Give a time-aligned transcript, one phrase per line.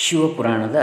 [0.00, 0.78] ಶಿವಪುರಾಣದ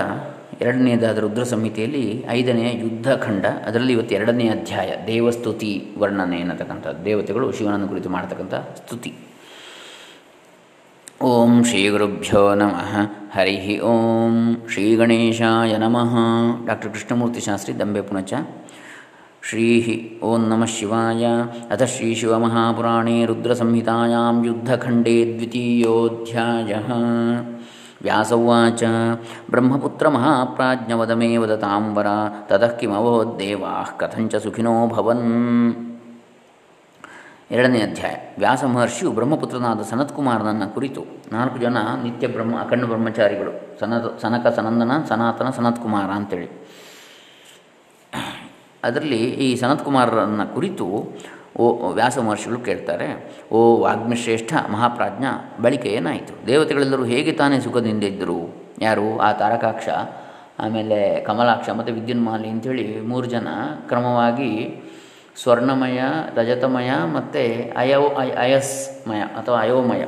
[0.62, 8.09] ಎರಡನೆಯದಾದ ರುದ್ರ ಸಂಹಿತೆಯಲ್ಲಿ ಐದನೆಯ ಯುದ್ಧಖಂಡ, ಅದರಲ್ಲಿ ಇವತ್ತು ಎರಡನೇ ಅಧ್ಯಾಯ, ದೇವಸ್ತುತಿ ವರ್ಣನೆ ಅನ್ನತಕ್ಕಂಥ ದೇವತೆಗಳು ಶಿವನನ್ನು ಕುರಿತು
[8.09, 9.14] ಮಾಡತಕ್ಕಂಥ ಸ್ತುತಿ.
[11.23, 12.93] ಓಂ ಶ್ರೀ ಗುರುಭ್ಯೋ ನಮಃ.
[13.34, 16.13] ಹರಿ ಓಂ ಶ್ರೀ ಗಣೇಶಾಯ ನಮಃ.
[16.66, 18.34] ಡಾಕ್ಟರ್ ಕೃಷ್ಣಮೂರ್ತಿ ಶಾಸ್ತ್ರಿ ದಂಬೆ ಪುನಚ
[19.50, 19.66] ಶ್ರೀ
[20.23, 21.25] ಓಂ ನಮಃ ಶಿವಾಯ.
[21.71, 26.73] ಅಥ ಶ್ರೀ ಶಿವಮಹಾಪುರಾಣೇ ರುದ್ರಸಂಹಿತಾಯಾಂ ಯುದ್ಧಖಂಡೇ ದ್ವಿತೀಯೋಧ್ಯಾಯ.
[28.06, 28.84] ವ್ಯಾಸೌವಾಚ.
[29.50, 32.07] ಬ್ರಹ್ಮಪುತ್ರ ಮಹಾಪ್ರಾಜ್ಞವದ ಮೇ ವದತಾಂಬರ.
[32.48, 35.25] ತತಃ ಕಿಮವೋದ್ದೇವಾ ಕಥಂಚ ಸುಖಿನೋ ಭವನ್.
[37.52, 38.15] ಎರಡನೇ ಅಧ್ಯಾಯ.
[38.39, 45.49] ವ್ಯಾಸ ಮಹರ್ಷಿಯು ಬ್ರಹ್ಮಪುತ್ರನಾದ ಸನತ್ಕುಮಾರನನ್ನು ಕುರಿತು ನಾಲ್ಕು ಜನ ನಿತ್ಯ ಬ್ರಹ್ಮ, ಅಖಂಡ ಬ್ರಹ್ಮಚಾರಿಗಳು ಸನತ ಸನಕ ಸನಂದನ, ಸನಾತನ
[45.49, 46.49] ಸನತ್ಕುಮಾರ ಅಂತೇಳಿ.
[48.84, 50.87] ಅದರಲ್ಲಿ ಈ ಸನತ್ಕುಮಾರರನ್ನು ಕುರಿತು
[51.59, 53.07] ಓ ವ್ಯಾಸ ಮಹರ್ಷಿಗಳು ಕೇಳ್ತಾರೆ,
[53.51, 55.25] ಓ, ವಾಗ್ಮಿಶ್ರೇಷ್ಠ ಮಹಾಪ್ರಾಜ್ಞ,
[55.61, 56.33] ಬಳಿಕೆ ಏನಾಯಿತು?
[56.47, 58.39] ದೇವತೆಗಳೆಲ್ಲರೂ ಹೇಗೆ ತಾನೇ ಸುಖದಿಂದ ಇದ್ದರು?
[58.81, 59.19] ಯಾರು?
[59.19, 59.87] ಆ ತಾರಕಾಕ್ಷ,
[60.59, 63.47] ಆಮೇಲೆ ಕಮಲಾಕ್ಷ ಮತ್ತು ವಿದ್ಯುನ್ಮಾಲಿ ಅಂಥೇಳಿ ಮೂರು ಜನ
[63.87, 64.52] ಕ್ರಮವಾಗಿ
[65.42, 66.02] ಸ್ವರ್ಣಮಯ,
[66.36, 67.44] ರಜತಮಯ ಮತ್ತು
[67.78, 68.03] ಅಯೋ
[68.44, 70.03] ಅಯಸ್ಮಯ ಅಥವಾ ಅಯೋಮಯ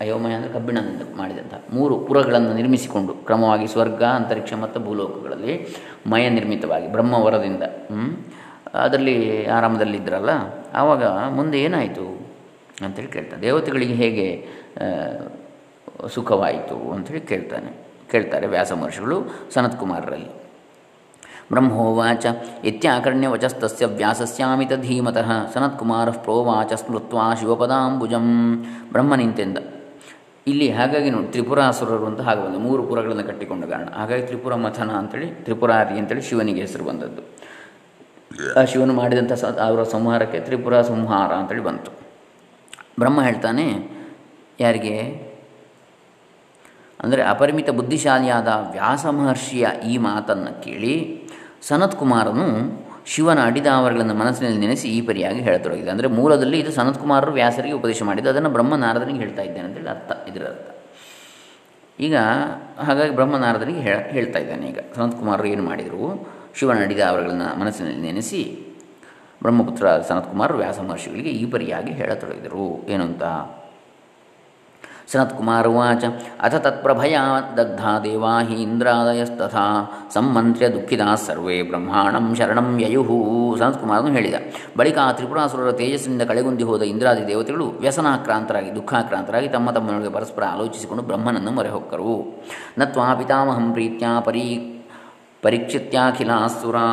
[0.00, 5.54] ಅಯೋಮಯ ಅಂದರೆ ಕಬ್ಬಿಣದಿಂದ ಮಾಡಿದಂಥ ಮೂರು ಪುರಗಳನ್ನು ನಿರ್ಮಿಸಿಕೊಂಡು ಕ್ರಮವಾಗಿ ಸ್ವರ್ಗ, ಅಂತರಿಕ್ಷ ಮತ್ತು ಭೂಲೋಕಗಳಲ್ಲಿ
[6.06, 7.62] ಮಯ ನಿರ್ಮಿತವಾಗಿ ಬ್ರಹ್ಮವರದಿಂದ
[8.74, 10.32] ಅದರಲ್ಲಿ ಆರಾಮದಲ್ಲಿದ್ದರಲ್ಲ
[10.74, 12.06] ಆವಾಗ ಮುಂದೆ ಏನಾಯಿತು
[12.84, 13.42] ಅಂತೇಳಿ ಕೇಳ್ತಾನೆ.
[13.42, 14.48] ದೇವತೆಗಳಿಗೆ ಹೇಗೆ
[16.14, 17.70] ಸುಖವಾಯಿತು ಅಂಥೇಳಿ ಕೇಳ್ತಾನೆ.
[18.10, 19.18] ಕೇಳ್ತಾರೆ ವ್ಯಾಸ ಮಹರ್ಷಿಗಳು
[19.54, 20.30] ಸನತ್ಕುಮಾರರಲ್ಲಿ.
[21.52, 22.26] ಬ್ರಹ್ಮೋವಾಚ
[22.64, 28.28] ಇತ್ಯಾಕರ್ಣ್ಯ ವಚಸ್ತಸ್ಯ ವ್ಯಾಸಸ್ಯಾಮಿತ ಧೀಮತಃ ಸನತ್ಕುಮಾರ ಪ್ರೋವಾಚ ಸ್ಮೃತ್ವಾ ಶಿವಪದಾಂಬುಜಂ.
[28.92, 29.58] ಬ್ರಹ್ಮನಿಂತೆಂದ.
[30.46, 33.88] ಇಲ್ಲಿ ಹಾಗಾಗಿ ನೋಡಿ, ತ್ರಿಪುರಾಸುರರು ಅಂತ ಹಾಗೆ ಬಂದು ಮೂರು ಪುರಗಳನ್ನು ಕಟ್ಟಿಕೊಂಡ ಕಾರಣ.
[33.88, 37.33] ಹಾಗಾಗಿ ತ್ರಿಪುರ ಮಥನ ಅಂತೇಳಿ, ತ್ರಿಪುರಾರಿ ಅಂತೇಳಿ ಶಿವನಿಗೆ ಹೆಸರು ಬಂದದ್ದು.
[38.70, 41.90] ಶಿವನು ಮಾಡಿದಂಥ ಸ, ಅವರ ಸಂಹಾರಕ್ಕೆ ತ್ರಿಪುರ ಸಂಹಾರ ಅಂತೇಳಿ ಬಂತು.
[43.02, 43.66] ಬ್ರಹ್ಮ ಹೇಳ್ತಾನೆ,
[44.64, 44.96] ಯಾರಿಗೆ?
[47.00, 50.94] ಅಂದರೆ ಅಪರಿಮಿತ ಬುದ್ಧಿಶಾಲಿಯಾದ ವ್ಯಾಸ ಮಹರ್ಷಿಯ ಈ ಮಾತನ್ನು ಕೇಳಿ
[51.68, 52.46] ಸನತ್ ಕುಮಾರನು
[53.12, 55.90] ಶಿವನ ಅಡಿದಾವರಗಳನ್ನು ಮನಸ್ಸಿನಲ್ಲಿ ನೆನೆಸಿ ಈ ಪರಿಯಾಗಿ ಹೇಳತೊಡಗಿದೆ.
[55.94, 60.44] ಅಂದರೆ ಮೂಲದಲ್ಲಿ ಇದು ಸನತ್ ಕುಮಾರರು ವ್ಯಾಸರಿಗೆ ಉಪದೇಶ ಮಾಡಿದ್ದು, ಅದನ್ನು ಬ್ರಹ್ಮನಾರದನಿಗೆ ಹೇಳ್ತಾ ಇದ್ದೇನೆ ಅಂತೇಳಿ ಅರ್ಥ, ಇದರ
[60.52, 60.68] ಅರ್ಥ.
[61.98, 62.14] ಈಗ
[62.86, 64.80] ಹಾಗಾಗಿ ಬ್ರಹ್ಮನಾರದನಿಗೆ ಹೇಳ, ಹೇಳ್ತಾ ಇದ್ದಾನೆ ಈಗ.
[64.96, 66.06] ಸನತ್ಕುಮಾರರು ಏನು ಮಾಡಿದರು?
[66.54, 66.78] ಶಿವನ
[67.08, 68.42] ಅವರುಗಳನ್ನು ಮನಸ್ಸಿನಲ್ಲಿ ನೆನೆಸಿ
[69.42, 72.88] ಬ್ರಹ್ಮಪುತ್ರ ಸನತ್ಕುಮಾರ್ ವ್ಯಾಸ ಮಹರ್ಷಿಗಳಿಗೆ ಈ ಪರಿಯಾಗಿ ಹೇಳತೊಡಗಿದರು.
[72.88, 73.22] ಏನು ಅಂತ
[75.68, 76.04] ಉಚ
[76.40, 77.16] ಅಥ ತತ್ಪ್ರಭಯ
[77.56, 79.64] ದಗ್ಧ ದೇವಾ ಹಿ ಇಂದ್ರಾದಯಸ್ತಥಾ
[80.14, 84.34] ಸಂಮಂತ್ರ್ಯ ದುಃಖಿತಾ ಸರ್ವೇ ಬ್ರಹ್ಮಾಣಂ ಶರಣಂ ಯಯುಹು ಸನತ್ಕುಮಾರನು ಹೇಳಿದ.
[84.76, 91.50] ಬಳಿಕ ಆ ತ್ರಿಪುರಾಸುರರ ತೇಜಸ್ಸಿನಿಂದ ಕಳೆಗುಂದಿ ಹೋದ ಇಂದ್ರಾದಿ ದೇವತೆಗಳು ವ್ಯಸನಾಕ್ರಾಂತರಾಗಿ, ದುಃಖಾಕ್ರಾಂತರಾಗಿ ತಮ್ಮ ತಮ್ಮನೊಳಗೆ ಪರಸ್ಪರ ಆಲೋಚಿಸಿಕೊಂಡು ಬ್ರಹ್ಮನನ್ನು
[91.50, 92.42] ಮೊರೆಹೊಕ್ಕರು
[92.78, 94.73] ನತ್ವಾ ಪಿತಾಮಹಂ ಪ್ರೀತ್ಯಾ ಪರೀ
[95.44, 96.86] ಪರೀಕ್ಷಿತ್ಯಾಖಿಲಾಸುರಾ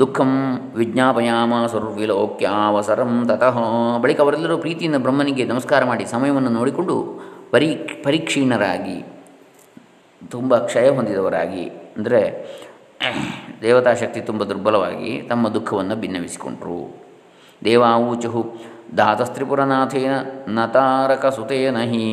[0.00, 0.30] ದುಃಖಂ
[0.74, 3.56] ವಿಜ್ಞಾಪಯಾಮ ಸರ್ವಿಲೋಕ್ಯಾವಸರಂ ತತಃ
[3.98, 6.96] ಬಳಿಕ ಅವರೆಲ್ಲರೂ ಪ್ರೀತಿಯಿಂದ ಬ್ರಹ್ಮನಿಗೆ ನಮಸ್ಕಾರ ಮಾಡಿ ಸಮಯವನ್ನು ನೋಡಿಕೊಂಡು
[7.50, 7.68] ಪರೀ,
[8.04, 9.04] ಪರೀಕ್ಷೀಣರಾಗಿ,
[10.30, 11.64] ತುಂಬ ಕ್ಷಯ ಹೊಂದಿದವರಾಗಿ,
[11.96, 12.20] ಅಂದರೆ
[13.62, 16.78] ದೇವತಾಶಕ್ತಿ ತುಂಬ ದುರ್ಬಲವಾಗಿ ತಮ್ಮ ದುಃಖವನ್ನು ಭಿನ್ನವಿಸಿಕೊಂಡರು
[17.64, 18.60] ದೇವಾವೂಚು
[18.96, 20.14] ದಾತಸ್ತ್ರಿಪುರನಾಥೇನ
[20.48, 22.06] ನತಾರಕ ತಾರಕಸುತೇನ ಹಿ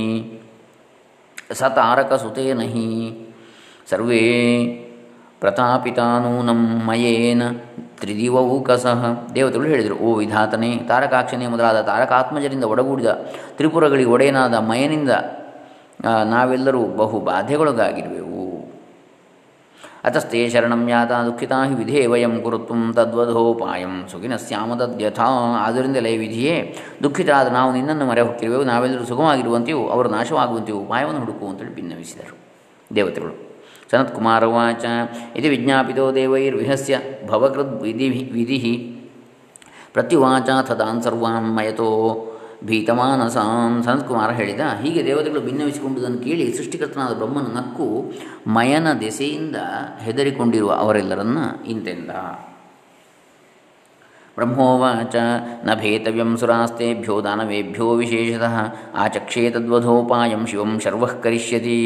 [1.53, 2.87] ಸ ತಾರಕಸುತೇನ ಹಿ
[3.91, 4.23] ಸರ್ವೇ
[5.41, 7.43] ಪ್ರತಾಪಿತಾನೂನಂ ಮಯೇನ
[7.99, 9.01] ತ್ರಿದಿವೌಕಸಃ.
[9.35, 13.11] ದೇವತೆಗಳು ಹೇಳಿದರು, ಓ ವಿಧಾತನೇ, ತಾರಕಾಕ್ಷನೇ ಮೊದಲಾದ ತಾರಕಾತ್ಮಜರಿಂದ ಒಡಗೂಡಿದ
[13.57, 15.11] ತ್ರಿಪುರಗಳಿಗೆ ಒಡೆಯನಾದ ಮಯನಿಂದ
[16.25, 18.45] ನಾವೆಲ್ಲರೂ ಬಹು ಬಾಧೆಗೊಳಗಾಗಿರುವೆವು.
[20.03, 23.93] ಅತಸ್ತೇ ಶರಣಂ ಯಾತ ದುಃಖಿತಾ ಹಿ ವಿಧೇ ವಯಂ ಕುರುತ್ವ ತದ್ವಧೋಪಾಯಂ.
[24.11, 25.27] ಸುಖಿನ ಸ್ಯಾಮದದ್ಯಥಾ
[25.65, 26.55] ಆದ್ದರಿಂದಲೇ ವಿಧಿಯೇ
[27.03, 32.35] ದುಃಖಿತರಾದ ನಾವು ನಿನ್ನನ್ನು ಮರೆ ಹೋಗ್ತಿರುವೆವು ನಾವೆಲ್ಲರೂ ಸುಖವಾಗಿರುವಂತೆಯೂ ಅವರು ನಾಶವಾಗುವಂತೆಯೂ ಉಪಾಯವನ್ನು ಹುಡುಕುವಂತೇಳಿ ಭಿನ್ನವಿಸಿದರು.
[32.95, 33.50] ದೇವತೆಗಳು
[33.91, 34.85] ಸನತ್ಕುಮಾರವಾಚ
[35.35, 36.97] ಇದು ವಿಜ್ಞಾಪಿತೋ ದೇವೈರ್ವಿಹಸ್ಯ
[37.27, 38.73] ಭವಕೃದ್ ವಿಧಿ ವಿಧಿ
[39.93, 41.89] ಪ್ರತ್ಯುವಾಚ ತದಾನ್ ಸರ್ವಾನ್ ಮಯತೋ
[42.65, 47.87] ಭೀತಮಾನಸಾನ್ ಸನತ್ಕುಮಾರ ಹೇಳಿದ, ಹೀಗೆ ದೇವತೆಗಳು ಭಿನ್ನವಿಸಿಕೊಂಡುದನ್ನು ಕೇಳಿ ಸೃಷ್ಟಿಕರ್ತನಾದ ಬ್ರಹ್ಮನ ನಕ್ಕು
[48.47, 49.57] ಮಯನ ದೆಸೆಯಿಂದ
[50.05, 52.11] ಹೆದರಿಕೊಂಡಿರುವ ಅವರೆಲ್ಲರನ್ನ ಇಂತೆಂದ.
[54.41, 55.15] ಬ್ರಹ್ಮೋವಾಚ
[55.67, 58.55] ನ ಭೇತವ್ಯಂ ಸುರಾಸ್ತೆಭ್ಯೋ ದಾನವೇಭ್ಯೋ ವಿಶೇಷತಃ
[59.03, 61.77] ಆಚಕ್ಷೇ ತದ್ವಧೋಪಾಯಂ ಶಿವಂ ಶರ್ವಃ ಕರಿಷ್ಯತಿ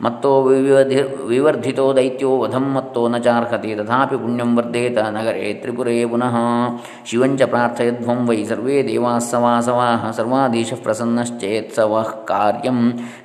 [0.00, 6.36] ಮತ್ತೋ ವಿವಧಿ ವಿವರ್ಧಿತೋ ದೈತ್ಯೋ ವಧಂ ಮತ್ತೋ ನ ಚಾರ್ಹತಿ ತಥಾಪಿ ಪುಣ್ಯಂ ವರ್ಧೇತ ನಗರೆ ತ್ರಿಪುರೇ ಪುನಃ
[7.10, 12.78] ಶಿವಂಚ ಪ್ರಾರ್ಥಯಧ್ವಂ ವೈ ಸರ್ವೇ ದೇವಾಃ ಸವಾಸವಾಃ ಸರ್ವಾಧೀಶ ಪ್ರಸನ್ನಶ್ಚೇತ್ಸವಃ ಕಾರ್ಯಂ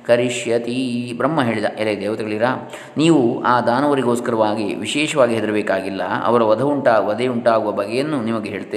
[0.06, 0.78] ಕರಿಷ್ಯತಿ
[1.16, 2.50] ಬ್ರಹ್ಮ ಹೇಳಿದ ಎಲೆ ದೇವತೆಗಳಿರಾ,
[2.96, 6.02] ನೀವು ಆ ದಾನವರಿಗೋಸ್ಕರವಾಗಿ, ವಿಶೇಷವಾಗಿ ಹೆದರಬೇಕಾಗಿಲ್ಲ.
[6.24, 8.75] ಅವರ ವಧ ಉಂಟಾ ವಧೆ ಉಂಟಾಗುವ ಬಗೆಯನ್ನು ನಿಮಗೆ ಹೇಳ್ತೇನೆ.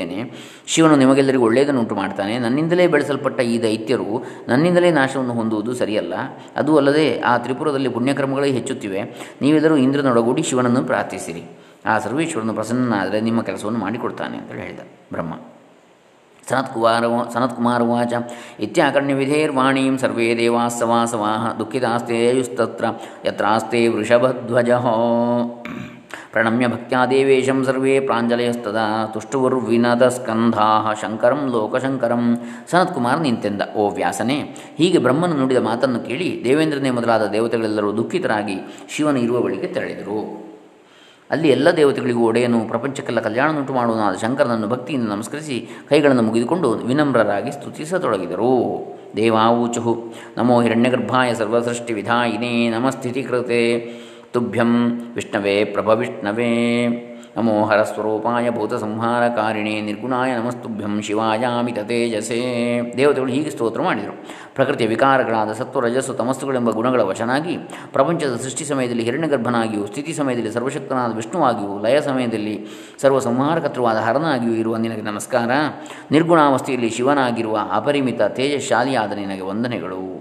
[0.68, 6.13] ಶಿವನು ನಿಮಗೆಲ್ಲರಿಗೂ ಒಳ್ಳೆಯದನ್ನು ಉಂಟು ಮಾಡ್ತಾನೆ ನನ್ನಿಂದಲೇ ಬೆಳೆಸಲ್ಪಟ್ಟ ಈ ದೈತ್ಯರು ನನ್ನಿಂದಲೇ ನಾಶವನ್ನು ಹೊಂದುವುದು ಸರಿಯಲ್ಲ.
[6.56, 9.01] ಅದು ಅಲ್ಲದೆ ಆ ತ್ರಿಪುರದಲ್ಲಿ ಪುಣ್ಯಕ್ರಮಗಳೇ ಹೆಚ್ಚುತ್ತಿವೆ.
[9.42, 11.44] ನೀವೆಲ್ಲರೂ ಇಂದ್ರನೊಡಗೂಡಿ ಶಿವನನ್ನು ಪ್ರಾರ್ಥಿಸಿರಿ.
[11.86, 14.80] ಆ ಸರ್ವೇಶ್ವರನು ಪ್ರಸನ್ನನಾದರೆ ನಿಮ್ಮ ಕೆಲಸವನ್ನು ಮಾಡಿಕೊಡ್ತಾನೆ ಅಂತೇಳಿ ಹೇಳಿದ
[15.12, 15.34] ಬ್ರಹ್ಮ.
[16.50, 17.04] ಸನತ್ಕುಮಾರ
[17.34, 18.13] ಸನತ್ಕುಮಾರ ಉವಾಚ
[18.60, 22.86] ಇತ್ಯಾಕರ್ಣ್ಯವಿಧೇರ್ವಾಣೀಂ ಸರ್ವೇ ದೇವಾಸ್ತವಾಸವಾಹ ದುಃಖಿತಾಸ್ತೇಯುಸ್ತತ್ರ
[23.25, 24.69] ಯತ್ರಾಸ್ತೆ ವೃಷಭಧ್ವಜ.
[26.34, 32.24] ಪ್ರಣಮ್ಯ ಭಕ್ತ್ಯಾದೇವೇಶಂ ಸರ್ವೇ ಪ್ರಾಂಜಲಯಸ್ತದಾ ತುಷ್ಟುರ್ವಿನದಸ್ಕಂಧಾ ಶಂಕರಂ ಲೋಕಶಂಕರಂ
[32.72, 34.38] ಸನತ್ಕುಮಾರ್ ನಿಂತೆಂದ, ಓ ವ್ಯಾಸನೇ,
[34.78, 38.58] ಹೀಗೆ ಬ್ರಹ್ಮನು ನುಡಿದ ಮಾತನ್ನು ಕೇಳಿ ದೇವೇಂದ್ರನೇ ಮೊದಲಾದ ದೇವತೆಗಳೆಲ್ಲರೂ ದುಃಖಿತರಾಗಿ
[38.90, 40.20] ಶಿವನ ಇರುವ ಬಳಿಗೆ ತೆರಳಿದರು.
[41.31, 45.58] ಅಲ್ಲಿ ಎಲ್ಲ ದೇವತೆಗಳಿಗೂ ಒಡೆಯನು, ಪ್ರಪಂಚಕ್ಕೆಲ್ಲ ಕಲ್ಯಾಣನುಂಟು ಮಾಡುವನಾದ ಶಂಕರನನ್ನು ಭಕ್ತಿಯಿಂದ ನಮಸ್ಕರಿಸಿ
[45.90, 48.54] ಕೈಗಳನ್ನು ಮುಗಿದುಕೊಂಡು ವಿನಮ್ರರಾಗಿ ಸ್ತುತಿಸತೊಡಗಿದರು.
[49.16, 53.64] ದೇವಾವೂಚು ನಮೋ ಹಿರಣ್ಯಗರ್ಭಾಯ ಸರ್ವಸೃಷ್ಟಿ ವಿಧಾಯಿನೇ ನಮಸ್ಥಿತಿಕೃತೆ
[54.34, 56.52] ತುಭ್ಯಂ ವಿಷ್ಣವೇ ಪ್ರಭವಿಷ್ಣವೇ
[57.38, 62.42] ನಮೋ ಹರಸ್ವರೂಪಾಯ ಭೂತಸಂಹಾರಕಾರಿಣೇ ನಿರ್ಗುಣಾಯ ನಮಸ್ತುಭ್ಯಂ ಶಿವಾಯಾಮಿತ ತೇಜಸೇ
[62.98, 64.26] ದೇವತೆಗಳು ಹೀಗೆ ಸ್ತೋತ್ರ ಮಾಡಿದರು.
[64.56, 67.58] ಪ್ರಕೃತಿಯ ವಿಕಾರಗಳಾದ ಸತ್ವ ರಜಸ್ಸು ತಮಸ್ಸುಗಳೆಂಬ ಗುಣಗಳ ವಶನಾಗಿ,
[67.94, 72.68] ಪ್ರಪಂಚದ ಸೃಷ್ಟಿ ಸಮಯದಲ್ಲಿ ಹಿರಣ್ಯಗರ್ಭನಾಗಿಯೂ, ಸ್ಥಿತಿ ಸಮಯದಲ್ಲಿ ಸರ್ವಶಕ್ತನಾದ ವಿಷ್ಣುವಾಗಿಯೂ, ಲಯ ಸಮಯದಲ್ಲಿ
[73.02, 75.52] ಸರ್ವ ಸಂಹಾರಕತ್ವವಾದ ಹರನಾಗಿಯೂ ಇರುವ ನಿನಗೆ ನಮಸ್ಕಾರ.
[76.12, 80.19] ನಿರ್ಗುಣಾವಸ್ಥೆಯಲ್ಲಿ ಶಿವನಾಗಿರುವ ಅಪರಿಮಿತ ತೇಜಶಾಲಿಯಾದ ನಿನಗೆ ವಂದನೆಗಳು.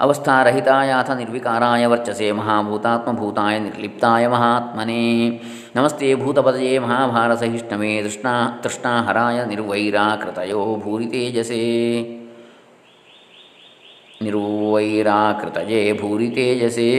[0.00, 5.40] अवस्थारहिताय निर्विकाराय वर्चसे महाभूतात्मभूताय निर्लिप्ताय महात्मने।
[5.76, 11.56] नमस्ते भूतपदये महाभारसहिष्णवे तृष्णा तृष्णाहराय निर्वैराकृतयो भूरितेजसे।
[14.22, 16.90] निर्वैराकृतये भूरितेजसे।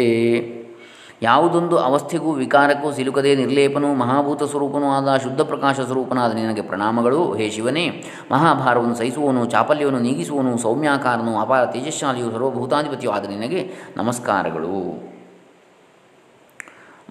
[1.24, 7.34] ಯಾವುದೊಂದು ಅವಸ್ಥೆಗೂ ವಿಕಾರಕ್ಕೂ ಸಿಲುಕದೆ ನಿರ್ಲೇಪನೂ ಮಹಾಭೂತ ಸ್ವರೂಪನೂ ಆದ ಶುದ್ಧ ಪ್ರಕಾಶ ಸ್ವರೂಪನಾದ ನಿನಗೆ ಪ್ರಣಾಮಗಳು.
[7.34, 15.21] ಹೇ ಶಿವನೇ, ಮಹಾಭಾರವನ್ನು ಸಹಿಸುವನು ಚಾಪಲ್ಯವನ್ನು ನೀಗಿಸುವನು ಸೌಮ್ಯಾಕಾರನು, ಅಪಾರ ತೇಜಸ್ಶಾಲಿಯು ಸರ್ವಭೂತಾಧಿಪತಿಯು ಆದ ನಿನಗೆ ನಮಸ್ಕಾರಗಳು.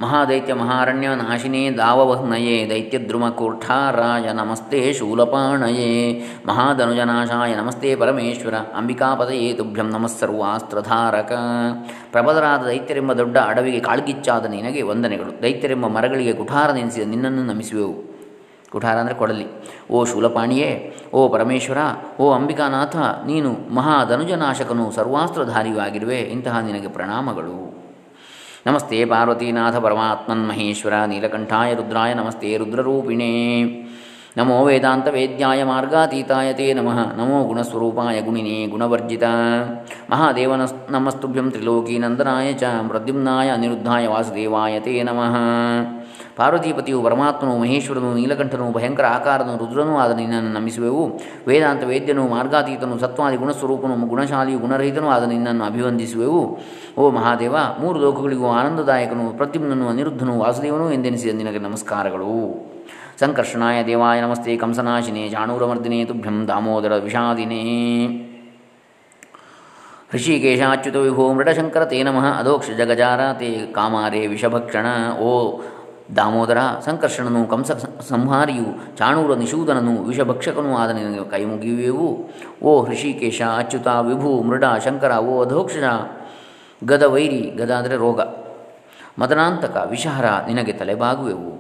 [0.01, 11.33] ಮಹಾದೈತ್ಯ ಮಹಾರಣ್ಯ ನಾಶಿನೇ ದಾವವಹ್ನಯೇ ದೈತ್ಯದ್ರುಮಕೂರ್ಠಾರಾಯ ನಮಸ್ತೆ ಶೂಲಪಾಣಯೇ ಮಹಾಧನುಜನಾಶಾಯ ನಮಸ್ತೆ ಪರಮೇಶ್ವರ, ಅಂಬಿಕಾಪದಯೇ ತುಭ್ಯಂ ನಮಸ್ಸರ್ವಾಸ್ತ್ರಧಾರಕ.
[12.13, 15.43] ಪ್ರಬಲರಾದ ದೈತ್ಯರೆಂಬ ದೊಡ್ಡ ಅಡವಿಗೆ ಕಾಳ್ಗಿಚ್ಚಾದ ನಿನಗೆ ವಂದನೆಗಳು.
[15.43, 17.95] ದೈತ್ಯರೆಂಬ ಮರಗಳಿಗೆ ಕುಠಾರ ನೆನೆಸಿದ ನಿನ್ನನ್ನು ನಮಿಸುವೆವು.
[18.71, 19.47] ಕುಠಾರ ಅಂದರೆ ಕೊಡಲಿ.
[19.91, 21.79] ಓ ಶೂಲಪಾಣಿಯೇ, ಓ ಪರಮೇಶ್ವರ,
[22.21, 26.19] ಓ ಅಂಬಿಕಾನಾಥ, ನೀನು ಮಹಾಧನುಜನಾಶಕನು ಸರ್ವಾಸ್ತ್ರಧಾರಿಯೂ ಆಗಿರುವೆ.
[26.19, 27.80] ಇಂತಹ ನಿನಗೆ ಪ್ರಣಾಮಗಳು.
[28.67, 33.31] ನಮಸ್ತೆ ಪಾರ್ವತೀನಾಥ ಪರಮಾತ್ಮನ್ ಮಹೇಶ್ವರ ನೀಲಕಂಠಾಯ ರುದ್ರಾಯ ನಮಸ್ತೆ ರುದ್ರರೂಪಿಣೇ
[34.37, 39.25] ನಮೋ ವೇದಾಂತ ವೇದ್ಯಾಯ ಮಾರ್ಗಾತೀತಾಯ ತೇ ನಮಃ ನಮೋ ಗುಣಸ್ವರೂಪಾಯ ಗುಣಿನೇ ಗುಣವರ್ಜಿತ
[40.11, 45.37] ಮಹಾದೇವನ ನಮಸ್ತುಭ್ಯಂ ತ್ರಿಲೋಕೀನಂದನಾಯ ಚ ಪ್ರದ್ಯುಮ್ನಾಯ ಅನಿರುದ್ಧಾಯ ವಾಸುದೇವಾಯ ತೇ ನಮಃ
[46.37, 54.07] ಪಾರ್ವತೀಪತಿಯು ಪರಮಾತ್ಮನು, ಮಹೇಶ್ವರನು, ನೀಲಕಂಠನು, ಭಯಂಕರ ಆಕಾರನು, ರುದ್ರನೂ ಆದ ನಿನ್ನನ್ನು ನಮಿಸುವೆವು ವೇದಾಂತ ವೇದ್ಯನು, ಮಾರ್ಗಾತೀತನು, ಸತ್ವಾದಿ ಗುಣಸ್ವರೂಪನು
[54.07, 56.59] ಗುಣಶಾಲಿಯು ಗುಣರಹಿತನೂ ಆದ ನಿನ್ನನ್ನು ಅಭಿವಂದಿಸುವೆವು.
[56.99, 62.35] ಓ ಮಹಾದೇವ, ಮೂರು ಲೋಕಗಳಿಗೂ ಆನಂದದಾಯಕನು, ಪ್ರತಿಮ್ನನು, ಅನಿರುದ್ಧನು, ವಾಸುದೇವನು ಎಂದೆನಿಸಿದ ನಿನಗೆ ನಮಸ್ಕಾರಗಳು.
[63.21, 67.63] ಸಂಕರ್ಷಣಾಯ ದೇವಾಯ ನಮಸ್ತೆ, ಕಂಸನಾಶಿನೇ ಜಾಣೂರಮರ್ದಿನೇ ತುಭ್ಯಂ ದಾಮೋದರ ವಿಷಾದಿನೇ.
[70.15, 74.87] ಋಷಿಕೇಶಾಚ್ಯುತ ವಿಭೋ ಮೃಡಶಂಕರ ತೇ ನಮಃ, ಅಧೋಕ್ಷ ಜಗಜಾರ ತೇ ಕಾಮಾರೇ ವಿಷಭಕ್ಷಣ.
[75.21, 75.61] ಓ
[76.17, 77.71] ದಾಮೋದರ ಸಂಕರ್ಷಣನು ಕಂಸ
[78.09, 82.09] ಸಂಹಾರಿಯು ಚಾಣೂರ ನಿಷೂದನನು ವಿಷಭಕ್ಷಕನೂ ಆದ ನಿನಗೆ ಕೈ ಮುಗಿಯುವೆವು.
[82.63, 85.77] ಓ ಹೃಷಿಕೇಶ, ಅಚ್ಯುತ, ವಿಭು, ಮೃಡ, ಶಂಕರ, ಓ ಅಧೋಕ್ಷ
[86.87, 88.21] ಗದ ವೈರಿ ಗದ ಅಂದರೆ ರೋಗ.
[89.19, 91.53] ಮದನಾಂತಕ ವಿಷಹರ ನಿನಗೆ ತಲೆಬಾಗುವೆವು.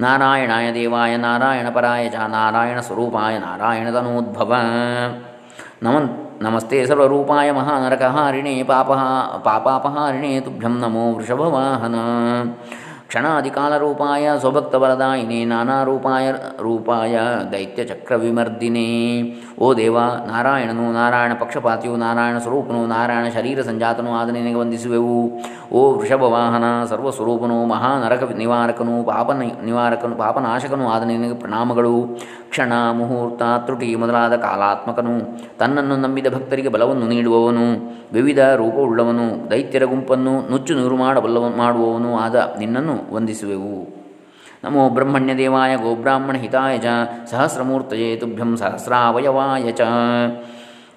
[0.00, 4.52] ನಾರಾಯಣಾಯ ದೇವಾಯ, ನಾರಾಯಣ ಪರಾಯ ಚ ನಾರಾಯಣ ಸ್ವರೂಪಾಯ ನಾರಾಯಣದನೋದ್ಭವ
[5.82, 6.08] ನಮನ್,
[6.42, 8.90] ನಮಸ್ತೆ ಸರ್ವರೂಪಾಯ ಮಹಾನರಕಹಾರಿಣೇ ಪಾಪ
[9.44, 11.94] ಪಾಪಾಪಹಾರಿಣೇ ತುಭ್ಯಂ ನಮೋ ವೃಷಭವಾಹನ.
[13.08, 15.76] ಕ್ಷಣಾಧಿಕಾಲರೂಪಾಯ ಸ್ವಭಕ್ತವರದಾಯಿನೇ ನಾನಾ
[16.62, 17.18] ರೂಪಾಯ
[17.52, 18.88] ದೈತ್ಯಚಕ್ರವಿಮರ್ದಿನೇ.
[19.58, 25.16] ಓ ದೇವ, ನಾರಾಯಣನು ನಾರಾಯಣ ಪಕ್ಷಪಾತಿಯು ನಾರಾಯಣ ಸ್ವರೂಪನು ನಾರಾಯಣ ಶರೀರ ಸಂಜಾತನು ಆದ ನಿನಗೆ ವಂದಿಸುವೆವು.
[25.72, 29.30] ಓ ವೃಷಭವಾಹನ ಸರ್ವಸ್ವರೂಪನು ಮಹಾನರಕ ನಿವಾರಕನು ಪಾಪ
[29.64, 31.94] ನಿವಾರಕನು ಪಾಪನಾಶಕನು ಆದ ನಿನಗೆ ಪ್ರಣಾಮಗಳು.
[32.50, 35.16] ಕ್ಷಣ ಮುಹೂರ್ತ ತ್ರುಟಿ ಮೊದಲಾದ ಕಾಲಾತ್ಮಕನು
[35.58, 37.66] ತನ್ನನ್ನು ನಂಬಿದ ಭಕ್ತರಿಗೆ ಬಲವನ್ನು ನೀಡುವವನು.
[38.12, 43.98] ವಿವಿಧ ರೂಪವುಳ್ಳವನು ದೈತ್ಯರ ಗುಂಪನ್ನು ನುಚ್ಚು ನೂರು ಮಾಡಬಲ್ಲವ ಮಾಡುವವನು ಆದ ನಿನ್ನನ್ನು ವಂದಿಸುವೆವು.
[44.64, 46.84] ನಮೋ ಬ್ರಹ್ಮಣ್ಯ ದೇವಾಯ ಗೋಬ್ರಾಹ್ಮಣ ಹಿತಾಯ ಚ
[47.30, 49.80] ಸಹಸ್ರಮೂರ್ತಯೇ ತುಭ್ಯಂ ಸಹಸ್ರಾವಯವಾಯ ಚ.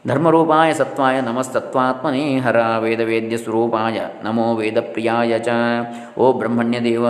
[0.07, 5.47] ಧರ್ಮರೂಪಾಯ ಸತ್ವಾಯ ನಮಸ್ತತ್ವಾತ್ಮನೇ ಹರ ವೇದವೇದ್ಯಸ್ವರೂಪಾಯ ನಮೋ ವೇದಪ್ರಿಯಾಯ ಚ.
[6.17, 7.05] ಓ ಬ್ರಹ್ಮಣ್ಯದೇವ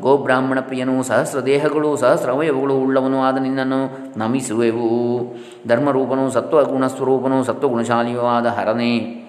[0.00, 5.20] ಗೋಬ್ರಾಹ್ಮಣ ಪ್ರಿಯನು ಸಹಸ್ರ ದೇಹಗಳು ಸಹಸ್ರ ಅವಯವಗಳು ಉಳ್ಳವನು ಆದ ನಿನ್ನನ್ನು ನಮಿಸುವೆವು.
[5.68, 9.21] ಧರ್ಮರೂಪನು, ಸತ್ವಗುಣಸ್ವರೂಪನು, ಸತ್ವಗುಣಶಾಲಿಯೂ ಆದ ಹರನೇ.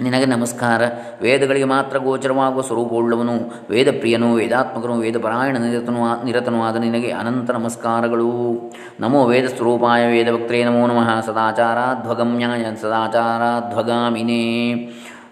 [0.00, 0.82] ನಿನಗೆ ನಮಸ್ಕಾರ.
[1.22, 3.32] ವೇದಗಳಿಗೆ ಮಾತ್ರ ಗೋಚರವಾಗುವ ಸ್ವರೂಪವುಳ್ಳವನು,
[3.70, 8.52] ವೇದಪ್ರಿಯನು, ವೇದಾತ್ಮಕನು, ವೇದಪರಾಯಣ ನಿರತನು ನಿರತನು ಆದ ನಿನಗೆ ಅನಂತ ನಮಸ್ಕಾರಗಳು.
[9.00, 11.20] ನಮೋ ವೇದ ಸ್ವರೂಪಾಯ ವೇದಭಕ್ತೇ ನಮೋ ನಮಃ.
[11.20, 14.74] ಸದಾಚಾರಾಧ್ವಗಮ್ಯಾಯ ಸದಾಚಾರಾಧ್ವಗಾಮಿನೇ.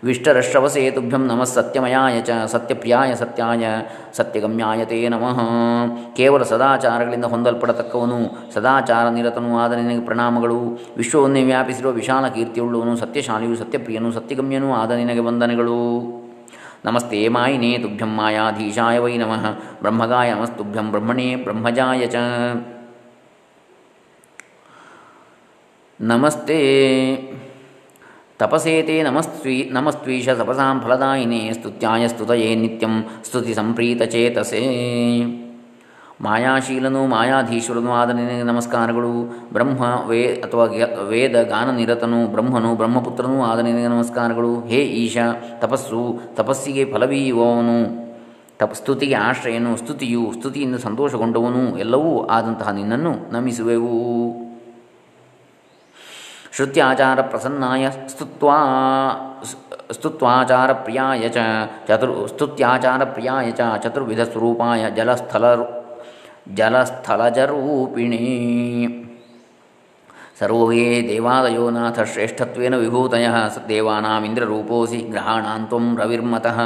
[0.04, 3.64] ವಿಷ್ಟರಶ್ರವಸೇ ತುಭ್ಯಂ ನಮಃ ಸತ್ಯಮಯಾಯ ಚ, ಸತ್ಯಪ್ರಿಯಾಯ ಸತ್ಯಾಯ,
[4.12, 5.38] ಸತ್ಯಗಮ್ಯಾಯ ತೇ ನಮಃ.
[6.16, 10.60] ಕೇವಲ ಸದಾಚಾರಗಳಿಂದ ಹೊಂದಲ್ಪಡತಕ್ಕವನು, ಸದಾಚಾರ ನಿರತನೂ ಆದ ನಿನಗೆ ಪ್ರಣಾಮಗಳು.
[10.96, 15.80] ವಿಶ್ವವನ್ನೇ ವ್ಯಾಪಿಸಿರುವ ವಿಶಾಲ ಕೀರ್ತಿಯುಳ್ಳವನು, ಸತ್ಯಶಾಲಿಯು ಸತ್ಯಪ್ರಿಯನು, ಸತ್ಯಗಮ್ಯನೂ ಆದ ನಿನಗೆ ವಂದನೆಗಳು.
[16.84, 19.50] ನಮಸ್ತೆ ಮಾಯಿನೇ ತುಭ್ಯಂ ಮಾಯಾಧೀಶಾಯ ವೈ ನಮಃ.
[19.80, 22.14] ಬ್ರಹ್ಮಗಾಯ ನಮಸ್ತುಭ್ಯಂ ಬ್ರಹ್ಮಣೇ ಬ್ರಹ್ಮಜಾಯ ಚ.
[26.00, 26.60] ನಮಸ್ತೆ.
[28.44, 34.60] ತಪಸೇತೆ ನಮಸ್ತ್ವೀ ನಮಸ್ತ್ವೀಷ ತಪಸಾಂ ಫಲದಾಯಿನೇ ಸ್ತುತ್ಯಾಯ ಸ್ತುತಯೇ ನಿತ್ಯಂ ಸ್ತುತಿ ಸಂಪ್ರೀತಚೇತಸೇ
[36.20, 38.10] ಮಾಯಾಶೀಲನು ಮಾಯಾಧೀಶ್ವರನು ಆದ
[38.42, 39.36] ನಮಸ್ಕಾರಗಳು.
[39.52, 40.64] ಬ್ರಹ್ಮ, ವೇ ಅಥವಾ
[41.08, 43.58] ವೇದ ಗಾನ ನಿರತನು ಬ್ರಹ್ಮನು ಬ್ರಹ್ಮಪುತ್ರನೂ ಆದ
[43.88, 44.60] ನಮಸ್ಕಾರಗಳು.
[44.60, 45.16] ಹೇ ಈಶ,
[45.58, 48.04] ತಪಸ್ಸು, ತಪಸ್ಸಿಗೆ ಫಲವೀಯುವವನು.
[48.58, 54.43] ತಪ, ಸ್ತುತಿಗೆ ಆಶ್ರಯನು, ಸ್ತುತಿಯು, ಸ್ತುತಿಯಿಂದ ಸಂತೋಷಗೊಂಡವನು, ಎಲ್ಲವೂ ಆದಂತಹ ನಿನ್ನನ್ನು ನಮಿಸುವೆವು.
[56.56, 58.56] श्रुत्याचारप्रसन्नाय स्तुत्वा,
[59.92, 61.38] स्तुत्वाचारप्रियाय च
[61.88, 65.66] चतुर्, स्तुत्याचारप्रियाय च चतुर्विधस्वरूपाय जलस्थल,
[66.54, 67.30] जलस्थलजरूपिणी।
[70.40, 76.58] सर्वे देवादयो नाथ श्रेष्ठत्वेन विभूतयः देवानामिन्द्ररूपोऽसि ग्रहाणां त्वं रविर्मतः।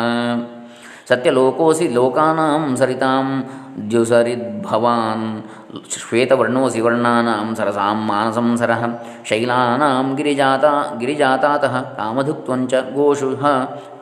[1.08, 3.42] सत्यलोकोऽसि लोकानां सरितां
[3.88, 6.80] द्युसरिद्भवान्। ದ್ಯುಸರಿದ್ಭವಾನ್ ಶ್ವೇತವರ್ಣೋಸಿ
[7.58, 8.82] ಸರಸಾಂ ಮಾನಸಂಸರಃ
[9.30, 10.64] ಶೈಲಾನಾಂ ಗಿರಿಜಾತ
[11.00, 13.28] ಗಿರಿಜಾತಾತಃ ಕಾಮಧುಕ್ವಂಚ ಗೋಷು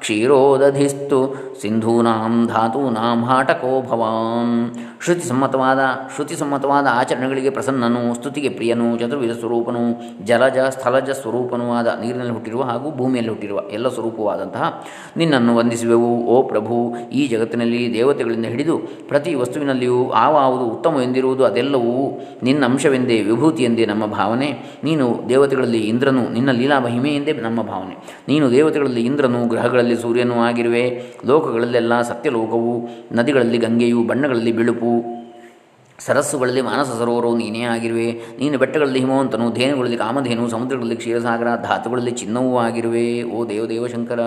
[0.00, 1.20] ಕ್ಷೀರೋದಧಿಸ್ತು
[1.62, 4.54] ಸಿಂಧೂನಾಂ ಧಾತೂನಾಂ ಹಾಟಕೋ ಭವಾನ್
[5.06, 5.78] ಶ್ರುತಿ ಸಮ್ಮತವಾದ
[6.14, 12.90] ಶ್ರುತಿ ಸಮ್ಮತವಾದ ಆಚರಣೆಗಳಿಗೆ ಪ್ರಸನ್ನನು, ಸ್ತುತಿಗೆ ಪ್ರಿಯನು, ಚತುರ್ವಿಧ ಸ್ವರೂಪನು, ಜಲಜ ಸ್ಥಳಜ ಸ್ವರೂಪನೂ ಆದ ನೀರಿನಲ್ಲಿ ಹುಟ್ಟಿರುವ ಹಾಗೂ
[12.90, 14.84] ಭೂಮಿಯಲ್ಲಿ ಹುಟ್ಟಿರುವ ಎಲ್ಲ ಸ್ವರೂಪವಾದಂತಹ
[15.16, 16.26] ನಿನ್ನನ್ನು ವಂದಿಸುವೆವು.
[16.26, 23.62] ಓ ಪ್ರಭು, ಈ ಜಗತ್ತಿನಲ್ಲಿ ದೇವತೆಗಳಿಂದ ಹಿಡಿದು ಪ್ರತಿ ವಸ್ತುವಿನಲ್ಲಿಯೂ ಆವಾವುದು ಉತ್ತಮ ಎಂದಿರುವುದು ಅದೆಲ್ಲವೂ ನಿನ್ನ ಅಂಶವೆಂದೇ, ವಿಭೂತಿ
[23.62, 24.80] ಎಂದೇ ನಮ್ಮ ಭಾವನೆ.
[24.84, 28.24] ನೀನು ದೇವತೆಗಳಲ್ಲಿ ಇಂದ್ರನು, ನಿನ್ನ ಲೀಲಾ ಮಹಿಮೆ ಎಂದೇ ನಮ್ಮ ಭಾವನೆ.
[28.28, 31.02] ನೀನು ದೇವತೆಗಳಲ್ಲಿ ಇಂದ್ರನು, ಗ್ರಹಗಳಲ್ಲಿ ಸೂರ್ಯನೂ ಆಗಿರುವೆ.
[31.26, 34.95] ಲೋಕಗಳಲ್ಲೆಲ್ಲ ಸತ್ಯಲೋಕವು, ನದಿಗಳಲ್ಲಿ ಗಂಗೆಯು, ಬಣ್ಣಗಳಲ್ಲಿ ಬಿಳುಪು
[35.99, 38.07] ಸರಸ್ಸುಗಳಲ್ಲಿ ಮಾನಸ ಸರೋವರವು ನೀನೇ ಆಗಿರುವೆ
[38.39, 44.21] ನೀನು ಬೆಟ್ಟಗಳಲ್ಲಿ ಹಿಮವಂತನು ಧೇನುಗಳಲ್ಲಿ ಕಾಮಧೇನು ಸಮುದ್ರಗಳಲ್ಲಿ ಕ್ಷೀರಸಾಗರ ಧಾತುಗಳಲ್ಲಿ ಚಿನ್ನವೂ ಆಗಿರುವೆ ಓ ದೇವದೇವಶಂಕರ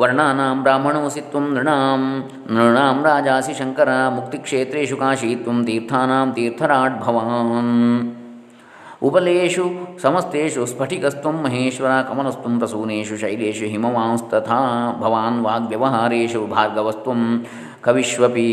[0.00, 2.02] ವರ್ಣಾನಾಂ ಬ್ರಾಹ್ಮಣೋಸಿ ತ್ವಂ ನೃಣಾಂ
[2.50, 7.74] ನೃಣಾಂ ರಾಜಾಸಿ ಶಂಕರ ಮುಕ್ತಿಕ್ಷೇತ್ರೇಷು ಕಾಶಿ ತ್ವಂ ತೀರ್ಥಾನಾಂ ತೀರ್ಥರಾಟ್ ಭವಾನ್
[9.02, 9.64] ಉಬಲೇಷು
[10.02, 14.58] ಸಮಸ್ತೇಷು ಸ್ಫಟಿಕಸ್ತ್ವಂ ಮಹೇಶ್ವರ ಕಮಲಸ್ತ್ವಂ ಪ್ರಸೂನೇಷು ಶೈಲೇಷು ಹಿಮವಾಂಸ್ತಥಾ
[15.02, 17.22] ಭವಾನ್ ವಾಗ್ವ್ಯವಹಾರೇಷು ಭಾರ್ಗವಸ್ತ್ವಂ
[17.80, 18.48] ಕವಿಷ್ವಪಿ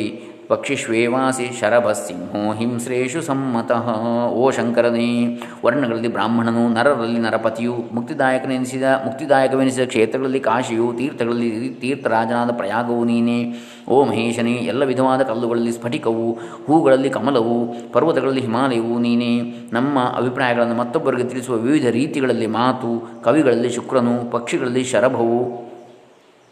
[0.48, 4.00] ಪಕ್ಷಿಷ್ವೇವಾಸಿ ಶರಭಸಿಂಹೋ ಹಿಂಸ್ರೇಷು ಸಮ್ಮತಃ.
[4.28, 13.54] ಓ ಶಂಕರನೇ, ವರ್ಣಗಳಲ್ಲಿ ಬ್ರಾಹ್ಮಣನು, ನರರಲ್ಲಿ ನರಪತಿಯು, ಮುಕ್ತಿದಾಯಕನೆನಿಸಿದ, ಮುಕ್ತಿದಾಯಕವೆನಿಸಿದ ಕ್ಷೇತ್ರಗಳಲ್ಲಿ ಕಾಶಿಯು, ತೀರ್ಥಗಳಲ್ಲಿ ತೀರ್ಥರಾಜನಾದ ಪ್ರಯಾಗವು ನೀನೇ.
[13.88, 16.32] ಓ ಮಹೇಶನೇ, ಎಲ್ಲ ವಿಧವಾದ ಕಲ್ಲುಗಳಲ್ಲಿ ಸ್ಫಟಿಕವು,
[16.66, 19.54] ಹೂಗಳಲ್ಲಿ ಕಮಲವು, ಪರ್ವತಗಳಲ್ಲಿ ಹಿಮಾಲಯವು ನೀನೇ.
[19.72, 25.72] ನಮ್ಮ ಅಭಿಪ್ರಾಯಗಳನ್ನು ಮತ್ತೊಬ್ಬರಿಗೆ ತಿಳಿಸುವ ವಿವಿಧ ರೀತಿಗಳಲ್ಲಿ ಮಾತು, ಕವಿಗಳಲ್ಲಿ ಶುಕ್ರನು, ಪಕ್ಷಿಗಳಲ್ಲಿ ಶರಭವು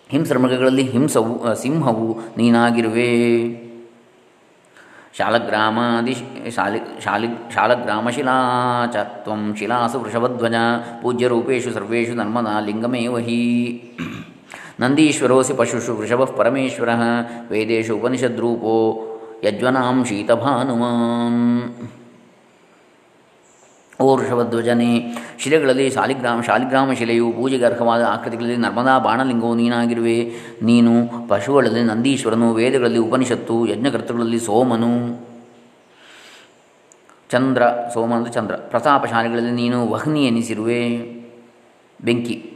[0.09, 3.70] ಹಿಂಸಮೃಗಗಳಲ್ಲಿ ಹಿಂಸವು, ಸಿಂಹವು ನೀನಾಗಿರುವೆ.
[5.19, 6.15] शालग्रामादि
[6.51, 10.53] शालि शालि शालग्रामशिलाच त्वं शिलासु वृषभध्वज,
[11.03, 13.41] पूज्यरूपेषु सर्वेषु नर्मदा लिङ्गमेव हि।
[14.81, 18.75] नन्दीश्वरोऽसि पशुषु वृषभः परमेश्वरः, वेदेषु उपनिषद्रूपो
[19.45, 22.00] यज्वनां शीतभानुमान्।
[24.01, 30.33] ಶೀತಭಾನುಮಾನ್ ಓ ಋಷಭಧ್ವಜನೇ ಶಿಲೆಗಳಲ್ಲಿ ಶಾಲಿಗ್ರಾಮ ಶಾಲಿಗ್ರಾಮ ಶಿಲೆಯು ಪೂಜೆಗೆ ಅರ್ಹವಾದ ಆಕೃತಿಗಳಲ್ಲಿ ನರ್ಮದಾ ಬಾಣಲಿಂಗವು ನೀನಾಗಿರುವೆ.
[30.63, 30.91] ನೀನು
[31.29, 35.21] ಪಶುಗಳಲ್ಲಿ ನಂದೀಶ್ವರನು, ವೇದಗಳಲ್ಲಿ ಉಪನಿಷತ್ತು, ಯಜ್ಞಕರ್ತೃಗಳಲ್ಲಿ ಸೋಮನು.
[37.31, 37.63] ಚಂದ್ರ
[37.95, 38.55] ಸೋಮ ಅಂದರೆ ಚಂದ್ರ.
[38.55, 40.89] ಪ್ರತಾಪಶಾಲಿಗಳಲ್ಲಿ ನೀನು ವಹ್ನಿ ಎನಿಸಿರುವೆ.
[42.05, 42.53] ಬೆಂಕಿ.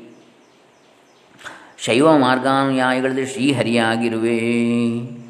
[1.79, 5.24] ಶೈವ ಮಾರ್ಗಾನುಯಾಯಿಗಳಲ್ಲಿ ಶ್ರೀಹರಿಯಾಗಿರುವೆ.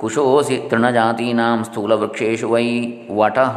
[0.00, 2.66] कुशोऽसि तृणजातीनां स्थूलवृक्षेषु वै
[3.10, 3.56] वटः।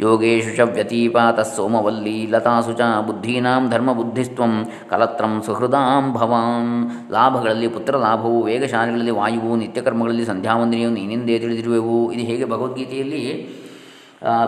[0.00, 4.54] ಯೋಗೇಶು ಚ ವ್ಯತೀಪಾತ ಸೋಮವಲ್ಲಿ ಲತಾಸು ಚ ಬುದ್ಧೀನಾಂ ಧರ್ಮಬುದ್ಧಿಸ್ತ್ವಂ
[4.90, 6.68] ಕಲತ್ರಂ ಸುಹೃದಾಂ ಭವಾಂ
[7.10, 13.22] ಲಾಭಗಳಲ್ಲಿ ಪುತ್ರ ಲಾಭವು ವೇಗಶಾಲಿಗಳಲ್ಲಿ ವಾಯುವು ನಿತ್ಯಕರ್ಮಗಳಲ್ಲಿ ಸಂಧ್ಯಾವಂದನೆಯು ನೀನಿಂದೇ ತಿಳಿದಿರುವೆವು ಇದು ಹೇಗೆ ಭಗವದ್ಗೀತೆಯಲ್ಲಿ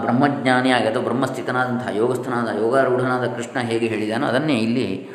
[0.02, 5.08] ಬ್ರಹ್ಮಜ್ಞಾನಿಯಾಗಿ ಅಥವಾ ಬ್ರಹ್ಮಸ್ಥಿತನಾದಂಥ ಯೋಗಸ್ಥನಾದ ಯೋಗಾರೂಢನಾದ ಕೃಷ್ಣ ಹೇಗೆ ಹೇಳಿದಾನೋ ಅದನ್ನೇ ಇಲ್ಲಿ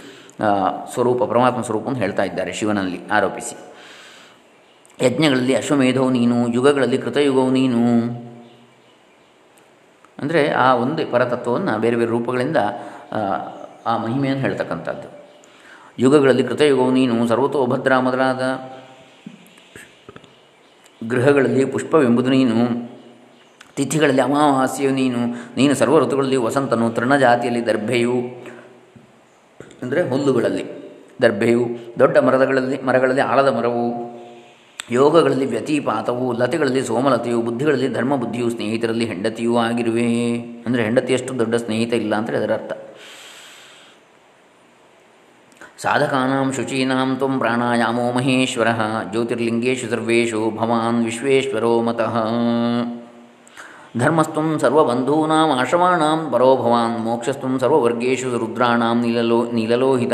[0.93, 3.55] ಸ್ವರೂಪ, ಪರಮಾತ್ಮ ಸ್ವರೂಪ ಅಂತ ಹೇಳ್ತಾ ಇದ್ದಾರೆ ಶಿವನಲ್ಲಿ ಆರೋಪಿಸಿ.
[5.03, 7.81] ಯಜ್ಞಗಳಲ್ಲಿ ಅಶ್ವಮೇಧವು ನೀನು, ಯುಗಗಳಲ್ಲಿ ಕೃತಯುಗವು ನೀನು
[10.21, 12.59] ಅಂದರೆ ಆ ಒಂದು ಪರತತ್ವವನ್ನು ಬೇರೆ ಬೇರೆ ರೂಪಗಳಿಂದ,
[13.85, 15.07] ಆ ಮಹಿಮೆಯನ್ನು ಹೇಳ್ತಕ್ಕಂಥದ್ದು.
[15.99, 18.41] ಯುಗಗಳಲ್ಲಿ ಕೃತಯುಗವು ನೀನು ಸರ್ವತೋಭದ್ರ ಮೊದಲಾದ
[21.01, 22.57] ಗೃಹಗಳಲ್ಲಿ ಪುಷ್ಪವೆಂಬುದು ನೀನು.
[23.75, 25.21] ತಿಥಿಗಳಲ್ಲಿ ಅಮಾವಾಸ್ಯೆಯು ನೀನು.
[25.57, 28.17] ನೀನು ಸರ್ವ ಋತುಗಳಲ್ಲಿ ವಸಂತನು, ತೃಣಜಾತಿಯಲ್ಲಿ ದರ್ಭೆಯು,
[29.81, 30.65] ಅಂದರೆ ಹುಲ್ಲುಗಳಲ್ಲಿ
[31.21, 31.63] ದರ್ಭೆಯು,
[31.99, 33.83] ದೊಡ್ಡ ಮರಗಳಲ್ಲಿ ಮರಗಳಲ್ಲಿ ಆಲದ ಮರವು
[34.89, 40.31] ಯೋಗಗಳಲ್ಲಿ ವ್ಯತಿಪಾತವು, ಲತೆಗಳಲ್ಲಿ ಸೋಮಲತೆಯು, ಬುದ್ಧಿಗಳಲ್ಲಿ ಧರ್ಮ ಬುದ್ಧಿಯು ಸ್ನೇಹಿತರಲ್ಲಿ ಹೆಂಡತಿಯೂ ಆಗಿರುವೆ.
[40.65, 42.71] ಅಂದರೆ ಹೆಂಡತಿಯಷ್ಟು ದೊಡ್ಡ ಸ್ನೇಹಿತ ಇಲ್ಲ ಅಂದರೆ ಅದರ ಅರ್ಥ.
[45.77, 48.67] ಸಾಧಕಾನಾಂ ಶುಚೀನಾಂ ತ್ವಂ ಪ್ರಾಣಾಯಾಮೋ ಮಹೇಶ್ವರ,
[49.11, 52.17] ಜ್ಯೋತಿರ್ಲಿಂಗೇಶು ಸರ್ವೇಶು ಭವಾನ್ ವಿಶ್ವೇಶ್ವರೋ ಮತಃ.
[54.00, 60.13] ಧರ್ಮಸ್ತ್ವಂ ಸರ್ವಬಂಧೂನಾಂ ಆಶ್ರಮಾಣಾಂ ಪರೋ ಭವಾನ್ ಮೋಕ್ಷಸ್ತ್ವಂ ಸರ್ವವರ್ಗೇಷು ರುದ್ರಾಣಾಂ ನೀಲಲೋ ನೀಲಲೋಹಿತ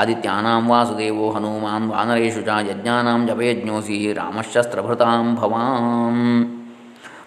[0.00, 6.18] ಆದಿತ್ಯಾನಾಂ ವಾಸುದೇವೋ ಹನುಮಾನ್ ವಾನರೇಶು ಚ ಯಜ್ಞಾನಾಂ ಜಪಯಜ್ಞೋಸಿ ರಾಮಶಸ್ತ್ರಭೃತಾಂ ಭವಾನ್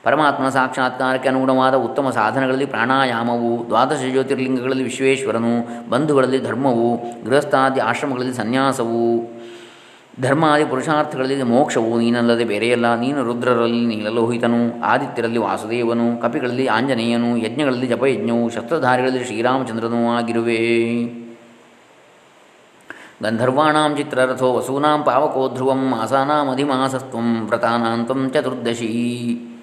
[0.05, 5.53] ಪರಮಾತ್ಮನ ಸಾಕ್ಷಾತ್ಕಾರಕ್ಕೆ ಅನುಗುಣವಾದ ಉತ್ತಮ ಸಾಧನಗಳಲ್ಲಿ ಪ್ರಾಣಾಯಾಮವು, ದ್ವಾದಶ ಜ್ಯೋತಿರ್ಲಿಂಗಗಳಲ್ಲಿ ವಿಶ್ವೇಶ್ವರನು,
[5.89, 6.89] ಬಂಧುಗಳಲ್ಲಿ ಧರ್ಮವು,
[7.25, 9.07] ಗೃಹಸ್ಥಾದಿ ಆಶ್ರಮಗಳಲ್ಲಿ ಸನ್ಯಾಸವು.
[10.21, 12.95] ಧರ್ಮಾದಿ ಪುರುಷಾರ್ಥಗಳಲ್ಲಿ ಮೋಕ್ಷವು ನೀನಲ್ಲದೆ ಬೇರೆಯಲ್ಲ.
[12.95, 20.57] ನೀನು ರುದ್ರರಲ್ಲಿ ನೀಲಲೋಹಿತನು, ಆದಿತ್ಯರಲ್ಲಿ ವಾಸುದೇವನು, ಕಪಿಗಳಲ್ಲಿ ಆಂಜನೇಯನು, ಯಜ್ಞಗಳಲ್ಲಿ ಜಪಯಜ್ಞವು, ಶಸ್ತ್ರಧಾರಿಗಳಲ್ಲಿ ಶ್ರೀರಾಮಚಂದ್ರನೂ ಆಗಿರುವೆ.
[23.23, 29.54] ಗಂಧರ್ವಾಂ ಚಿತ್ರರಥೋ ವಸೂನಾಂ ಪಾವಕೋ ಧ್ರುವಂ ಮಾಸಾನಾಮಧಿಮಾಸಸ್ತ್ವಂ ವ್ರತಾನಾಂತಂ ಚತುರ್ದಶಿ.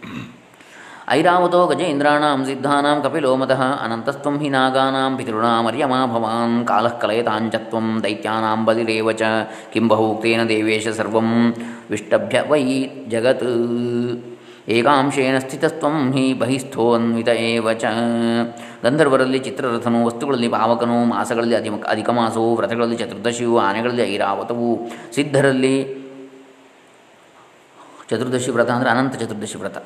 [1.14, 9.30] ಐರಾವತೋ ಗಜೇಂದ್ರಾಣಾಂ ಸಿದ್ಧಾನಾಂ ಕಪಿಲೋ ಮತಃ ಅನಂತಸ್ತ್ವಂ ಹಿ ನಾಗಾನಾಂ ಪಿತೃಣಾಮರ್ಯಮಾ ಭವಾನ್ ಕಾಲಃ ಕಲಯತಾಂಚತ್ವಂ ದೈತ್ಯಾನಾಂ ಬಲಿರೇವ ಚ
[9.72, 11.30] ಕಿಂ ಬಹುಕ್ತೇನ ದೇವೇಶ ಸರ್ವಂ
[11.92, 12.62] ವಿಷ್ಟಭ್ಯ ವೈ
[13.14, 13.46] ಜಗತ್
[14.74, 17.92] ಏಕಾಂಶೇನ ಸ್ಥಿತಸ್ತ್ವಂ ಹಿ ಬಹಿಸ್ಥೋನ್ವಿತ ಏವ ಚ
[18.84, 24.68] ಗಂಧರ್ವರಲ್ಲಿ ಚಿತ್ರರಥನು ವಸ್ತುಗಳಲ್ಲಿ ಪಾವಕನು ಮಾಸಗಳಲ್ಲಿ ಅಧಿಮ ಅಧಿಕ ಮಾಸವು ವ್ರತಗಳಲ್ಲಿ ಚತುರ್ದಶಿಯು ಆನೆಗಳಲ್ಲಿ ಐರಾವತವು
[25.16, 25.74] ಸಿದ್ಧರಲ್ಲಿ
[28.10, 29.78] ಚತುರ್ದಶಿ ವ್ರತ ಅಂದರೆ ಅನಂತ ಚತುರ್ದಶಿ ವ್ರತ।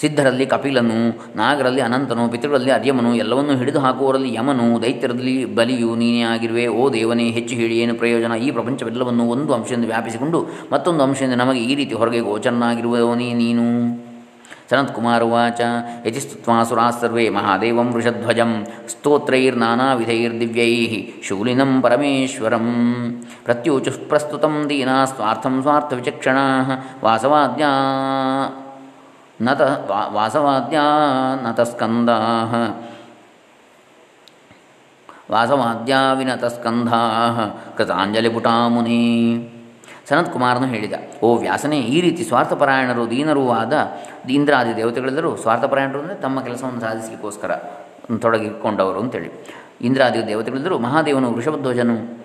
[0.00, 6.66] ಸಿದ್ಧರಲ್ಲಿ ಕಪಿಲನು, ನಾಗರಲ್ಲಿ ಅನಂತನು ಪಿತೃಗಳಲ್ಲಿ ಅರ್ಯಮನು, ಎಲ್ಲವನ್ನೂ ಹಿಡಿದು ಹಾಕುವವರಲ್ಲಿ ಯಮನು, ದೈತ್ಯರಲ್ಲಿ ಬಲಿಯು ನೀನೇ ಆಗಿರುವೆ.
[6.66, 8.32] ಓ ದೇವನೇ, ಹೆಚ್ಚು ಹೇಳಿ, ಏನು ಪ್ರಯೋಜನ?
[8.32, 14.04] ಈ ಪ್ರಪಂಚವೆಲ್ಲವನ್ನು ಒಂದು ಅಂಶದಿಂದ ವ್ಯಾಪಿಸಿಕೊಂಡು ಮತ್ತೊಂದು ಅಂಶದಿಂದ ನಮಗೆ ಈ ರೀತಿ ಹೊರಗೆ ಗೋಚರನಾಗಿರುವವನೇ ನೀನು.
[14.70, 15.60] ಸನತ್ಕುಮಾರುವಾಚ
[16.06, 16.16] ಉಚ
[17.00, 22.86] ಸರ್ವೇ ಮಹಾದೇವಂ ವೃಷಧ್ವಜಂ ಸ್ತೋತ್ರೈರ್ನಾನಾವಿಧೈರ್ದಿವ್ಯೈ ಶೂಲಿನಂ ಪರಮೇಶ್ವರಂ.
[23.44, 26.66] ಪ್ರತ್ಯೂಚು ಪ್ರಸ್ತುತಂ ದೀನಾ, ಸ್ವಾರ್ಥಂ ಸ್ವಾರ್ಥವಿಚಕ್ಷಣಾ,
[27.04, 27.68] ವಾಸವಾದ್ಯಾ
[29.40, 29.60] ನತ
[30.12, 30.82] ವಾಸವಾದ್ಯಾ
[31.42, 32.18] ನತಸ್ಕಂದಾ
[35.30, 36.88] ವಾಸವಾದ್ಯಾ ವಿನತಸ್ಕಂಧ.
[37.76, 39.00] ಕೃತಾಂಜಲಿಪುಟಾ ಮುನಿ
[40.08, 40.92] ಸನತ್ಕುಮಾರನು ಹೇಳಿದ,
[41.22, 43.72] ಓ ವ್ಯಾಸನೇ, ಈ ರೀತಿ ಸ್ವಾರ್ಥಪರಾಯಣರು, ದೀನರೂ ಆದ
[44.30, 47.52] ಇಂದ್ರಾದಿ ದೇವತೆಗಳೆಲ್ಲರೂ ಸ್ವಾರ್ಥಪರಾಯಣರು ಅಂದರೆ ತಮ್ಮ ಕೆಲಸವನ್ನು ಸಾಧಿಸಲಿಕ್ಕೋಸ್ಕರ
[48.20, 49.30] ತೊಡಗಿಕೊಂಡವರು ಅಂತೇಳಿ.
[49.80, 52.24] ಇಂದ್ರಾದಿ ದೇವತೆಗಳೆಲ್ಲರೂ ಮಹಾದೇವನು ವೃಷಭಧ್ವಜನು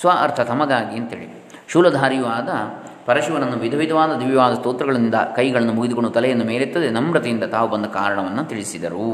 [0.00, 1.48] ಸ್ವ ಅರ್ಥ ತಮಗಾಗಿ ಅಂತೇಳಿ.
[1.68, 2.48] ಶೂಲಧಾರಿಯೂ ಆದ
[3.06, 9.10] ಪರಶಿವನನ್ನು ವಿಧ ವಿಧವಾದ ದಿವ್ಯವಾದ ಸ್ತೋತ್ರಗಳಿಂದ ಕೈಗಳನ್ನು ಮುಗಿದುಕೊಂಡು ತಲೆಯನ್ನು ಮೇಲೆತ್ತದೆ ನಮ್ರತೆಯಿಂದ ತಾವು ಬಂದ ಕಾರಣವನ್ನು ತಿಳಿಸಿದರು.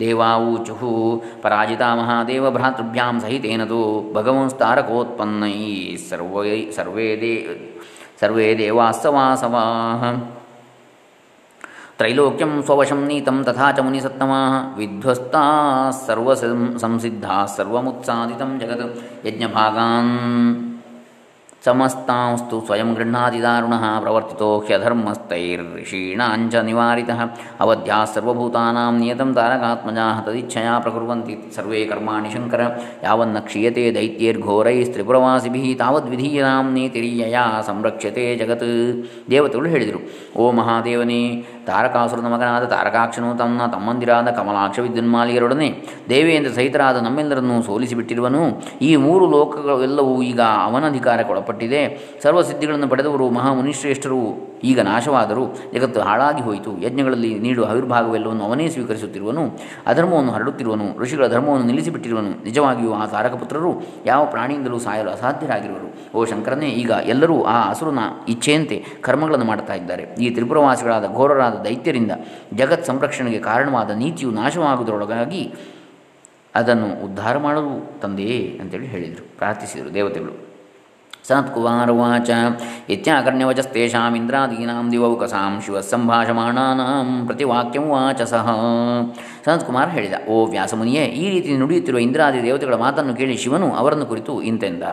[0.00, 7.34] ದೇವಾಚುಹು ಪರಾಜಿತಾ ಮಹಾದೇವ ಭ್ರಾತೃಭ್ಯಾಂ ಸಹಿತೇನದು ಭಗವಂಸ್ತಾರಕೋತ್ಪನ್ನೈ ಸರ್ವೈ ಸರ್ವೇ ದೇ
[8.20, 9.64] ಸರ್ವೇ ದೇವಾಸ್ತವಾಸವಾ
[11.98, 15.44] ತ್ರೈಲೋಕ್ಯಂ ಸ್ವವಶಂ ನೀತಂ ತಥಾ ಚ ಮುನಿಸತ್ತಮಾ ವಿಧ್ವಸ್ತಾ
[16.06, 16.34] ಸರ್ವ
[16.78, 20.71] ಸಂಸಿದ್ಧಾ ಸರ್ವಮುತ್ಸಾದಿತಂ ಜಗತ್ ಯಜ್ಞಭಾಗಾನ್.
[21.65, 27.19] ಸಮಸ್ತಾಂಸ್ತು ಸ್ವಯಂ ಗೃಹ್ಣಾತಿದಾರುಣಃ ಪ್ರವರ್ತಿತೋ ಹ್ಯಧರ್ಮಸ್ಥೈರ್ಷೀಣಾಂಚ ನಿವಾರಿತಃ
[27.61, 32.61] ಅವಧ್ಯಾ ಸರ್ವಭೂತಾನಾಂ ನಿಯತಂ ತಾರಕಾತ್ಮಜಾಃ ತದಿಚ್ಛಯಾ ಪ್ರಕುರ್ವಂತಿ ಸರ್ವೇ ಕರ್ಮಾಣಿ ಶಂಕರ
[33.03, 38.67] ಯಾವನ್ನ ಕ್ಷೀಯತೆ ದೈತ್ಯೈರ್ಘೋರೈಸ್ತ್ರಿಪುರವಾಸಿಭಿಃ ತಾವದ್ವಿಧೀಯನಾಂ ನೀತಿರಿಯಯಾ ಸಂರಕ್ಷ್ಯತೆ ಜಗತ್
[39.29, 40.01] ದೇವತೆಗಳು ಹೇಳಿದರು
[40.35, 41.21] ಓ ಮಹಾದೇವನೇ
[41.66, 45.68] ತಾರಕಾಸುರನ ಮಗನಾದ ತಾರಕಾಕ್ಷನು ತನ್ನ ತಮ್ಮಂದಿರಾದ ಕಮಲಾಕ್ಷ ವಿದ್ಯುನ್ಮಾಲಿಯರೊಡನೆ
[46.08, 48.62] ದೇವೇಂದ್ರ ಸಹಿತರಾದ ನಮ್ಮೆಲ್ಲರನ್ನು ಸೋಲಿಸಿಬಿಟ್ಟಿರುವನು.
[48.82, 51.82] ಈ ಮೂರು ಲೋಕಗಳೆಲ್ಲವೂ ಈಗ ಅವನಧಿಕಾರಕ್ಕೊಳಪಟ್ಟಿದೆ
[52.22, 54.51] ಸರ್ವಸಿದ್ಧಿಗಳನ್ನು ಪಡೆದವರು ಮಹಾಮುನಿಶ್ರೇಷ್ಠರು.
[54.64, 55.44] ಈಗ ನಾಶವಾದರೂ
[55.74, 56.82] ಜಗತ್ತು ಹಾಳಾಗಿ ಹೋಯಿತು.
[56.82, 62.44] ಯಜ್ಞಗಳಲ್ಲಿ ನೀಡುವ ಆವಿರ್ಭಾಗವೆಲ್ಲವನ್ನು ಅವನೇ ಸ್ವೀಕರಿಸುತ್ತಿರುವನು, ಅಧರ್ಮವನ್ನು ಹರಡುತ್ತಿರುವನು, ಋಷಿಗಳ ಧರ್ಮವನ್ನು ನಿಲ್ಲಿಸಿಬಿಟ್ಟಿರುವನು.
[62.44, 66.18] ನಿಜವಾಗಿಯೂ ಆ ತಾರಕಪುತ್ರರು ಯಾವ ಪ್ರಾಣಿಯಿಂದಲೂ ಸಾಯಲು ಅಸಾಧ್ಯರಾಗಿರುವರು.
[66.18, 67.98] ಓ ಶಂಕರನೇ, ಈಗ ಎಲ್ಲರೂ ಆ ಅಸುರನ
[68.28, 70.02] ಇಚ್ಛೆಯಂತೆ ಕರ್ಮಗಳನ್ನು ಮಾಡ್ತಾ ಇದ್ದಾರೆ.
[70.02, 72.12] ಈ ತ್ರಿಪುರವಾಸಿಗಳಾದ ಘೋರರಾದ ದೈತ್ಯರಿಂದ
[72.54, 75.54] ಜಗತ್ ಸಂರಕ್ಷಣೆಗೆ ಕಾರಣವಾದ ನೀತಿಯು ನಾಶವಾಗುವುದರೊಳಗಾಗಿ
[76.54, 79.38] ಅದನ್ನು ಉದ್ಧಾರ ಮಾಡಲು ತಂದೆಯೇ ಅಂತೇಳಿ ಹೇಳಿದರು.
[79.38, 80.41] ಪ್ರಾರ್ಥಿಸಿದರು ದೇವತೆಗಳು.
[81.28, 82.30] ಸನತ್ಕುಮಾರುವಾಚ
[82.94, 88.48] ಇತ್ಯಾಕರ್ಣ್ಯವಚಸ್ತೇಷಾಂ ಇಂದ್ರಾದೀನಾಂ ದಿವೌಕಸಾಂ ಶಿವಸಂಭಾಷಮಾಣಾನಾಂ ಪ್ರತಿವಾಕ್ಯಂ ವಾಚ ಸಹ
[89.44, 94.84] ಸನತ್ಕುಮಾರ್ ಹೇಳಿದ, ಓ ವ್ಯಾಸಮುನಿಯೇ, ಈ ರೀತಿ ನುಡಿಯುತ್ತಿರುವ ಇಂದ್ರಾದಿ ದೇವತೆಗಳ ಮಾತನ್ನು ಕೇಳಿ ಶಿವನು ಅವರನ್ನು ಕುರಿತು ಇಂತೆಂದ.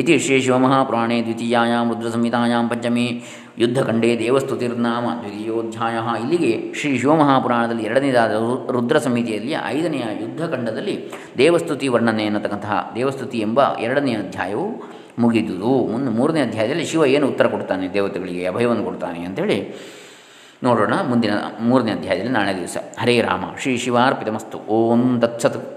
[0.00, 3.06] ಇತಿ ಶ್ರೀ ಶಿವಮಹಾಪುರಾಣೇ ದ್ವಿತೀಯಾಂ ರುದ್ರಸಂಹಿತಾಯಾಂ ಪಂಚಮಿ
[3.62, 5.96] ಯುದ್ಧಖಂಡೇ ದೇವಸ್ತುತಿರ್ನಾಮ ದ್ವಿತೀಯೋಧ್ಯಾಯ.
[6.24, 8.32] ಇಲ್ಲಿಗೆ ಶ್ರೀ ಶಿವಮಹಾಪುರಾಣದಲ್ಲಿ ಎರಡನೇದಾದ
[8.76, 10.96] ರುದ್ರ ಸಂಹಿತೆಯಲ್ಲಿ ಐದನೆಯ ಯುದ್ಧಖಂಡದಲ್ಲಿ
[11.38, 14.66] ದೇವಸ್ತುತಿ ವರ್ಣನೆ ಎನ್ನತಕ್ಕಂತಹ ದೇವಸ್ತುತಿ ಎಂಬ ಎರಡನೆಯ ಅಧ್ಯಾಯವು
[15.18, 15.86] ಮುಗಿದುದು.
[15.86, 17.92] ಮುಂದೆ ಮೂರನೇ ಅಧ್ಯಾಯದಲ್ಲಿ ಶಿವ ಏನು ಉತ್ತರ ಕೊಡ್ತಾನೆ?
[17.92, 19.74] ದೇವತೆಗಳಿಗೆ ಅಭಯವನ್ನು ಕೊಡ್ತಾನೆ ಅಂತೇಳಿ
[20.62, 22.76] ನೋಡೋಣ ಮುಂದಿನ ಮೂರನೇ ಅಧ್ಯಾಯದಲ್ಲಿ ನಾಳೆ ದಿವಸ.
[22.98, 23.44] ಹರೇ ರಾಮ.
[23.60, 24.58] ಶ್ರೀ ಶಿವಾರ್ಪಿತಮಸ್ತು.
[24.58, 25.75] ಓಂ ತತ್ಸತ್.